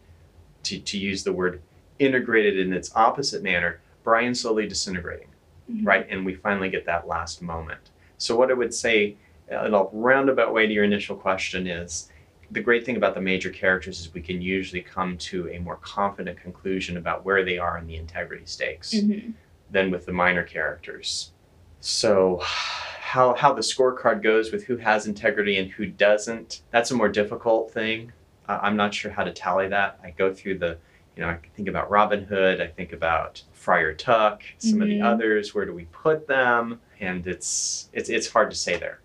to, 0.64 0.80
to 0.80 0.98
use 0.98 1.24
the 1.24 1.34
word 1.34 1.62
integrated 2.00 2.58
in 2.58 2.72
its 2.74 2.96
opposite 2.96 3.44
manner, 3.44 3.82
Brian's 4.04 4.40
slowly 4.42 4.66
disintegrating 4.68 5.28
Mhm. 5.72 5.86
right? 5.86 6.08
And 6.10 6.26
we 6.26 6.34
finally 6.34 6.70
get 6.70 6.86
that 6.86 7.08
last 7.08 7.42
moment. 7.42 7.92
So, 8.18 8.36
what 8.36 8.50
I 8.50 8.54
would 8.56 8.74
say 8.74 9.16
uh, 9.52 9.66
in 9.66 9.74
a 9.74 9.84
roundabout 9.92 10.54
way 10.54 10.66
to 10.68 10.74
your 10.74 10.84
initial 10.86 11.16
question 11.16 11.68
is 11.68 12.10
the 12.50 12.60
great 12.62 12.86
thing 12.86 12.98
about 12.98 13.14
the 13.16 13.22
major 13.22 13.50
characters 13.50 14.00
is 14.00 14.14
we 14.14 14.22
can 14.22 14.42
usually 14.42 14.82
come 14.82 15.18
to 15.18 15.50
a 15.50 15.60
more 15.60 15.78
confident 15.78 16.38
conclusion 16.42 16.98
about 16.98 17.24
where 17.26 17.44
they 17.46 17.58
are 17.58 17.78
in 17.78 17.86
the 17.88 17.96
integrity 17.96 18.46
stakes 18.46 18.94
Mhm. 18.94 19.34
Than 19.72 19.92
with 19.92 20.06
the 20.06 20.12
minor 20.14 20.44
characters. 20.44 21.32
So, 21.80 22.42
how, 22.44 23.34
how 23.36 23.54
the 23.54 23.62
scorecard 23.62 24.22
goes 24.22 24.52
with 24.52 24.64
who 24.66 24.78
has 24.78 25.08
integrity 25.08 25.58
and 25.58 25.70
who 25.72 25.86
doesn't, 25.88 26.62
that's 26.72 26.92
a 26.92 26.96
more 26.96 27.10
difficult 27.10 27.72
thing. 27.72 28.12
Uh, 28.48 28.60
I'm 28.62 28.76
not 28.76 28.94
sure 28.94 29.12
how 29.12 29.24
to 29.24 29.34
tally 29.34 29.68
that. 29.70 30.00
I 30.04 30.12
go 30.12 30.34
through 30.34 30.60
the, 30.60 30.78
you 31.16 31.24
know, 31.24 31.30
I 31.30 31.40
think 31.56 31.68
about 31.68 31.90
Robin 31.90 32.24
Hood, 32.24 32.62
I 32.62 32.68
think 32.68 32.94
about 32.94 33.42
Friar 33.54 33.94
Tuck, 33.94 34.44
some 34.60 34.82
of 34.82 34.88
the 34.88 35.00
Mhm. 35.00 35.04
others, 35.06 35.54
where 35.54 35.66
do 35.66 35.74
we 35.74 35.86
put 35.86 36.28
them? 36.28 36.80
And 37.00 37.26
it's, 37.28 37.90
it's, 37.94 38.10
it's 38.10 38.30
hard 38.30 38.50
to 38.52 38.56
say 38.56 38.78
there. 38.78 39.00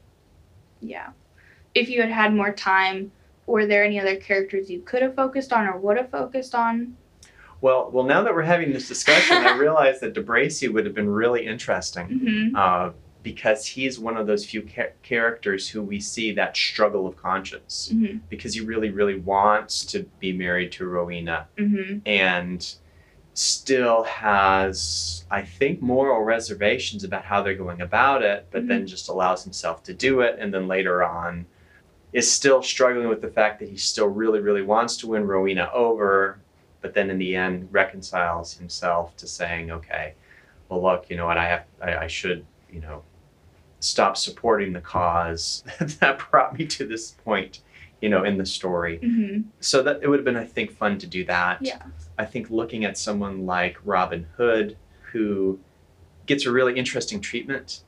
Yeah. 0.81 1.09
If 1.75 1.89
you 1.89 2.01
had 2.01 2.11
had 2.11 2.33
more 2.35 2.53
time, 2.53 3.11
were 3.47 3.67
there 3.67 3.85
any 3.85 3.99
other 4.01 4.17
characters 4.17 4.71
you 4.71 4.81
could 4.83 5.03
have 5.03 5.15
focused 5.15 5.53
on 5.53 5.67
or 5.67 5.79
would 5.79 5.97
have 5.97 6.11
focused 6.11 6.55
on? 6.55 6.97
Well, 7.61 7.91
well, 7.93 8.05
now 8.05 8.23
that 8.23 8.35
we're 8.35 8.43
having 8.43 8.73
this 8.73 8.87
discussion, 8.89 9.37
I 9.39 9.57
realize 9.59 10.01
that 10.01 10.13
De 10.15 10.21
Bracy 10.23 10.69
would 10.69 10.85
have 10.85 10.95
been 10.95 11.09
really 11.09 11.47
interesting. 11.47 12.07
Mm-hmm. 12.09 12.57
uh, 12.57 12.91
because 13.23 13.67
he's 13.67 13.99
one 13.99 14.17
of 14.17 14.29
those 14.29 14.47
few 14.47 14.63
cha- 14.63 14.93
characters 15.03 15.69
who 15.69 15.83
we 15.83 15.99
see 15.99 16.31
that 16.31 16.57
struggle 16.57 17.09
of 17.09 17.17
conscience 17.17 17.91
Mm-hmm. 17.93 18.19
because 18.29 18.55
he 18.55 18.61
really, 18.61 18.91
really 18.91 19.19
wants 19.19 19.85
to 19.87 20.05
be 20.21 20.33
married 20.33 20.71
to 20.73 20.87
Rowena 20.87 21.49
Mm-hmm. 21.59 21.99
and 22.07 22.75
still 23.35 24.05
has, 24.05 25.25
I 25.31 25.43
think, 25.43 25.83
moral 25.83 26.23
reservations 26.23 27.05
about 27.05 27.25
how 27.25 27.43
they're 27.43 27.55
going 27.57 27.81
about 27.81 28.23
it, 28.23 28.47
but 28.51 28.67
then 28.69 28.87
just 28.87 29.09
allows 29.09 29.43
himself 29.45 29.83
to 29.85 29.93
do 29.95 30.21
it. 30.21 30.37
And 30.39 30.55
then 30.55 30.69
later 30.69 31.03
on, 31.05 31.47
is 32.13 32.31
still 32.31 32.63
struggling 32.63 33.09
with 33.09 33.21
the 33.21 33.29
fact 33.29 33.59
that 33.61 33.69
he 33.69 33.77
still 33.77 34.07
really, 34.07 34.39
really 34.41 34.63
wants 34.63 34.97
to 34.99 35.07
win 35.09 35.27
Rowena 35.27 35.69
over, 35.75 36.39
but 36.87 36.95
then 36.95 37.11
in 37.11 37.19
the 37.19 37.35
end 37.35 37.67
reconciles 37.73 38.55
himself 38.55 39.17
to 39.17 39.27
saying, 39.27 39.73
okay, 39.73 40.15
well, 40.69 40.81
look, 40.81 41.11
you 41.11 41.17
know 41.17 41.27
what, 41.27 41.37
I 41.37 41.49
have, 41.49 41.65
I, 41.83 41.97
I 41.97 42.07
should, 42.07 42.47
you 42.73 42.81
know, 42.81 43.03
stop 43.81 44.17
supporting 44.17 44.73
the 44.73 44.81
cause 44.81 45.65
that 46.01 46.23
brought 46.31 46.57
me 46.57 46.65
to 46.67 46.87
this 46.87 47.11
point, 47.11 47.59
you 48.01 48.09
know, 48.09 48.23
in 48.23 48.39
the 48.39 48.47
story 48.47 49.01
Mm-hmm. 49.03 49.49
so 49.59 49.83
that 49.83 49.99
it 50.01 50.07
would 50.09 50.21
have 50.21 50.25
been 50.25 50.37
i 50.37 50.45
think 50.45 50.71
fun 50.71 50.97
to 50.99 51.07
do 51.09 51.25
that 51.25 51.59
Yeah. 51.61 51.83
i 52.19 52.25
think 52.25 52.51
looking 52.51 52.85
at 52.85 52.97
someone 52.97 53.47
like 53.47 53.77
robin 53.85 54.27
hood 54.37 54.77
who 55.11 55.59
gets 56.27 56.47
a 56.47 56.53
really 56.53 56.75
interesting 56.79 57.21
treatment 57.21 57.81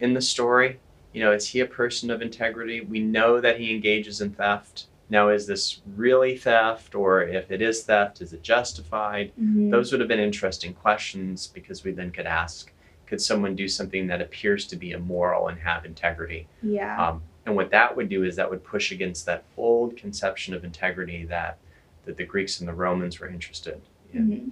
in 0.00 0.14
the 0.14 0.22
story 0.22 0.80
you 1.12 1.22
know, 1.22 1.32
is 1.32 1.48
he 1.48 1.60
a 1.60 1.66
person 1.66 2.10
of 2.10 2.20
integrity? 2.20 2.82
We 2.82 3.00
know 3.00 3.40
that 3.40 3.58
he 3.58 3.72
engages 3.74 4.20
in 4.20 4.32
theft. 4.32 4.84
Now, 5.08 5.28
is 5.28 5.46
this 5.46 5.80
really 5.94 6.36
theft, 6.36 6.94
or 6.94 7.22
if 7.22 7.50
it 7.50 7.62
is 7.62 7.84
theft, 7.84 8.20
is 8.20 8.32
it 8.32 8.42
justified? 8.42 9.32
Mhm. 9.40 9.70
Those 9.70 9.92
would 9.92 10.00
have 10.00 10.08
been 10.08 10.18
interesting 10.18 10.74
questions 10.74 11.46
because 11.46 11.84
we 11.84 11.92
then 11.92 12.10
could 12.10 12.26
ask 12.26 12.72
could 13.06 13.20
someone 13.20 13.54
do 13.54 13.68
something 13.68 14.08
that 14.08 14.20
appears 14.20 14.66
to 14.66 14.74
be 14.74 14.90
immoral 14.90 15.46
and 15.46 15.58
have 15.60 15.84
integrity? 15.84 16.48
yeah. 16.60 17.00
Um, 17.10 17.22
and 17.44 17.54
what 17.54 17.70
that 17.70 17.96
would 17.96 18.08
do 18.08 18.24
is 18.24 18.34
that 18.34 18.50
would 18.50 18.64
push 18.64 18.90
against 18.90 19.24
that 19.26 19.44
old 19.56 19.96
conception 19.96 20.52
of 20.54 20.64
integrity 20.64 21.24
that, 21.26 21.58
that 22.04 22.16
the 22.16 22.24
Greeks 22.24 22.58
and 22.58 22.68
the 22.68 22.74
Romans 22.74 23.20
were 23.20 23.28
interested 23.28 23.80
in. 24.12 24.28
Mhm. 24.28 24.50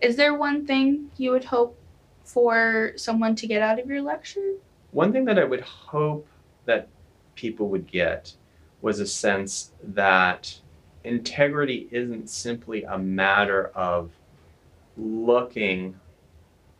Is 0.00 0.14
there 0.14 0.34
one 0.34 0.64
thing 0.64 1.10
you 1.16 1.32
would 1.32 1.42
hope 1.46 1.76
for 2.22 2.92
someone 2.94 3.34
to 3.34 3.48
get 3.48 3.60
out 3.62 3.80
of 3.80 3.88
your 3.90 4.02
lecture? 4.02 4.52
One 4.92 5.10
thing 5.12 5.24
that 5.24 5.40
I 5.40 5.44
would 5.44 5.62
hope 5.62 6.28
that 6.66 6.86
people 7.34 7.68
would 7.70 7.88
get 7.88 8.34
was 8.80 9.00
a 9.00 9.06
sense 9.06 9.72
that 9.82 10.58
integrity 11.04 11.88
isn't 11.90 12.28
simply 12.28 12.84
a 12.84 12.98
matter 12.98 13.68
of 13.74 14.10
looking 14.96 15.94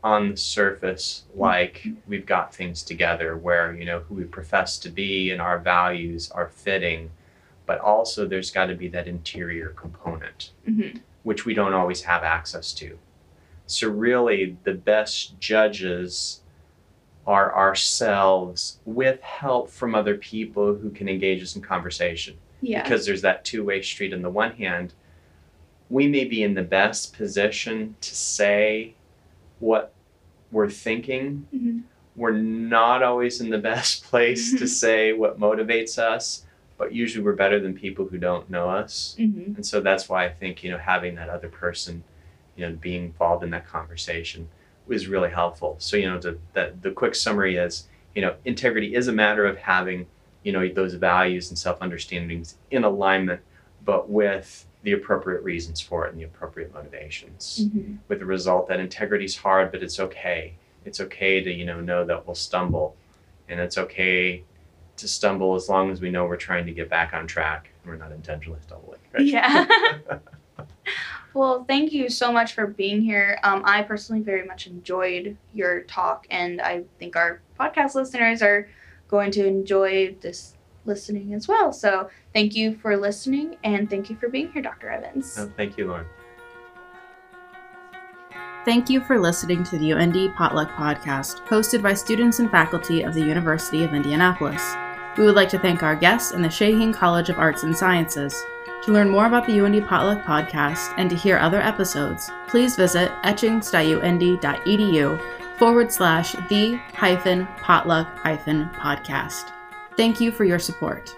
on 0.04 0.30
the 0.30 0.36
surface 0.36 1.24
like 1.34 1.86
we've 2.06 2.26
got 2.26 2.54
things 2.54 2.82
together 2.82 3.36
where 3.36 3.74
you 3.74 3.84
know 3.84 4.00
who 4.00 4.14
we 4.14 4.24
profess 4.24 4.78
to 4.78 4.88
be 4.88 5.30
and 5.30 5.40
our 5.40 5.58
values 5.58 6.30
are 6.30 6.48
fitting 6.48 7.10
but 7.66 7.80
also 7.80 8.26
there's 8.26 8.50
got 8.50 8.66
to 8.66 8.74
be 8.74 8.88
that 8.88 9.06
interior 9.08 9.70
component 9.70 10.52
Mm-hmm. 10.68 10.98
which 11.24 11.44
we 11.44 11.54
don't 11.54 11.74
always 11.74 12.02
have 12.02 12.22
access 12.22 12.72
to. 12.74 12.98
So, 13.66 13.88
really, 13.90 14.56
the 14.64 14.72
best 14.72 15.38
judges 15.40 16.40
are 17.28 17.54
ourselves 17.54 18.80
with 18.86 19.20
help 19.20 19.68
from 19.68 19.94
other 19.94 20.16
people 20.16 20.74
who 20.74 20.88
can 20.88 21.10
engage 21.10 21.42
us 21.42 21.54
in 21.56 21.60
conversation. 21.60 22.34
Yeah. 22.62 22.82
Because 22.82 23.04
there's 23.04 23.20
that 23.20 23.44
two 23.44 23.62
way 23.62 23.82
street. 23.82 24.14
On 24.14 24.22
the 24.22 24.30
one 24.30 24.52
hand, 24.52 24.94
we 25.90 26.08
may 26.08 26.24
be 26.24 26.42
in 26.42 26.54
the 26.54 26.62
best 26.62 27.12
position 27.12 27.94
to 28.00 28.14
say 28.14 28.94
what 29.58 29.92
we're 30.50 30.70
thinking. 30.70 31.46
Mhm. 31.54 31.82
We're 32.16 32.32
not 32.32 33.02
always 33.02 33.42
in 33.42 33.50
the 33.50 33.58
best 33.58 34.04
place 34.10 34.58
to 34.58 34.66
say 34.66 35.12
what 35.12 35.38
motivates 35.38 35.98
us, 35.98 36.46
but 36.78 36.94
usually 36.94 37.22
we're 37.22 37.34
better 37.34 37.60
than 37.60 37.74
people 37.74 38.06
who 38.06 38.16
don't 38.16 38.48
know 38.48 38.70
us. 38.70 39.16
Mm-hmm. 39.18 39.56
And 39.56 39.66
so 39.66 39.82
that's 39.82 40.08
why 40.08 40.24
I 40.24 40.30
think, 40.30 40.64
you 40.64 40.70
know, 40.70 40.78
having 40.78 41.14
that 41.16 41.28
other 41.28 41.48
person, 41.50 42.04
you 42.56 42.66
know, 42.66 42.74
being 42.74 43.04
involved 43.04 43.44
in 43.44 43.50
that 43.50 43.66
conversation 43.68 44.48
was 44.88 45.06
really 45.06 45.30
helpful. 45.30 45.76
So, 45.78 45.96
you 45.96 46.08
know, 46.08 46.18
the, 46.18 46.38
the, 46.54 46.74
the 46.80 46.90
quick 46.90 47.14
summary 47.14 47.56
is, 47.56 47.86
you 48.14 48.22
know, 48.22 48.34
integrity 48.44 48.94
is 48.94 49.08
a 49.08 49.12
matter 49.12 49.46
of 49.46 49.58
having, 49.58 50.06
you 50.42 50.52
know, 50.52 50.66
those 50.68 50.94
values 50.94 51.50
and 51.50 51.58
self 51.58 51.78
understandings 51.80 52.56
in 52.70 52.84
alignment, 52.84 53.40
but 53.84 54.08
with 54.08 54.66
the 54.82 54.92
appropriate 54.92 55.42
reasons 55.42 55.80
for 55.80 56.06
it 56.06 56.12
and 56.12 56.20
the 56.20 56.24
appropriate 56.24 56.72
motivations. 56.72 57.60
Mm-hmm. 57.64 57.96
With 58.08 58.20
the 58.20 58.26
result 58.26 58.68
that 58.68 58.80
integrity 58.80 59.24
is 59.24 59.36
hard, 59.36 59.70
but 59.70 59.82
it's 59.82 60.00
okay. 60.00 60.54
It's 60.84 61.00
okay 61.00 61.42
to, 61.42 61.52
you 61.52 61.64
know, 61.64 61.80
know 61.80 62.04
that 62.04 62.26
we'll 62.26 62.34
stumble. 62.34 62.96
And 63.48 63.60
it's 63.60 63.78
okay 63.78 64.44
to 64.96 65.08
stumble 65.08 65.54
as 65.54 65.68
long 65.68 65.90
as 65.90 66.00
we 66.00 66.10
know 66.10 66.26
we're 66.26 66.36
trying 66.36 66.66
to 66.66 66.72
get 66.72 66.88
back 66.88 67.12
on 67.12 67.26
track 67.26 67.70
and 67.82 67.92
we're 67.92 67.98
not 67.98 68.12
intentionally 68.12 68.60
stumbling. 68.62 68.98
Right? 69.12 69.26
Yeah. 69.26 69.66
well, 71.34 71.64
thank 71.64 71.92
you 71.92 72.08
so 72.08 72.32
much 72.32 72.54
for 72.54 72.66
being 72.66 73.02
here. 73.02 73.38
Um, 73.42 73.62
I 73.64 73.82
personally 73.82 74.22
very 74.22 74.44
much 74.44 74.66
enjoyed 74.66 75.36
your 75.52 75.82
talk, 75.82 76.26
and 76.30 76.60
I 76.60 76.84
think 76.98 77.16
our 77.16 77.40
podcast 77.58 77.94
listeners 77.94 78.42
are 78.42 78.68
going 79.08 79.30
to 79.32 79.46
enjoy 79.46 80.16
this 80.20 80.54
listening 80.84 81.34
as 81.34 81.48
well. 81.48 81.72
So, 81.72 82.10
thank 82.32 82.54
you 82.54 82.76
for 82.76 82.96
listening, 82.96 83.56
and 83.64 83.88
thank 83.88 84.10
you 84.10 84.16
for 84.16 84.28
being 84.28 84.52
here, 84.52 84.62
Dr. 84.62 84.90
Evans. 84.90 85.36
No, 85.36 85.52
thank 85.56 85.76
you, 85.76 85.86
Lauren. 85.88 86.06
Thank 88.64 88.90
you 88.90 89.00
for 89.00 89.18
listening 89.18 89.64
to 89.64 89.78
the 89.78 89.90
UIndy 89.90 90.34
Potluck 90.34 90.70
Podcast, 90.72 91.36
hosted 91.46 91.82
by 91.82 91.94
students 91.94 92.38
and 92.38 92.50
faculty 92.50 93.02
of 93.02 93.14
the 93.14 93.24
University 93.24 93.82
of 93.82 93.94
Indianapolis. 93.94 94.62
We 95.16 95.24
would 95.24 95.36
like 95.36 95.48
to 95.50 95.58
thank 95.58 95.82
our 95.82 95.96
guests 95.96 96.32
and 96.32 96.44
the 96.44 96.48
Shaheen 96.48 96.92
College 96.92 97.30
of 97.30 97.38
Arts 97.38 97.62
and 97.62 97.74
Sciences. 97.74 98.40
To 98.84 98.92
learn 98.92 99.10
more 99.10 99.26
about 99.26 99.46
the 99.46 99.58
UIndy 99.58 99.86
Potluck 99.86 100.24
Podcast 100.24 100.94
and 100.96 101.10
to 101.10 101.16
hear 101.16 101.36
other 101.38 101.60
episodes, 101.60 102.30
please 102.46 102.76
visit 102.76 103.10
etchings.uindy.edu 103.22 105.58
forward 105.58 105.92
slash 105.92 106.32
the 106.48 106.76
hyphen 106.94 107.46
potluck 107.60 108.06
hyphen 108.18 108.70
podcast. 108.70 109.52
Thank 109.96 110.20
you 110.20 110.30
for 110.30 110.44
your 110.44 110.60
support. 110.60 111.12